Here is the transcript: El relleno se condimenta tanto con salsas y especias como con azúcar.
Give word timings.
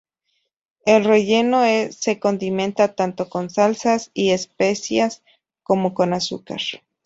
El 0.87 1.03
relleno 1.03 1.61
se 1.91 2.19
condimenta 2.19 2.95
tanto 2.95 3.29
con 3.29 3.51
salsas 3.51 4.09
y 4.15 4.31
especias 4.31 5.21
como 5.61 5.93
con 5.93 6.13
azúcar. 6.13 6.61